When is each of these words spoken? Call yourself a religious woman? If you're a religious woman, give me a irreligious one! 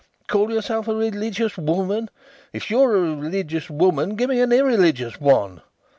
Call 0.25 0.51
yourself 0.51 0.87
a 0.87 0.95
religious 0.95 1.59
woman? 1.59 2.09
If 2.53 2.71
you're 2.71 2.95
a 2.95 3.15
religious 3.15 3.69
woman, 3.69 4.15
give 4.15 4.31
me 4.31 4.39
a 4.39 4.45
irreligious 4.49 5.21
one! 5.21 5.61